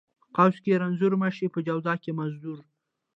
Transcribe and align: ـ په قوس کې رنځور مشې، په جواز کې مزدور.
ـ 0.01 0.03
په 0.21 0.27
قوس 0.35 0.55
کې 0.63 0.79
رنځور 0.81 1.13
مشې، 1.21 1.45
په 1.53 1.59
جواز 1.67 1.87
کې 2.03 2.11
مزدور. 2.19 2.59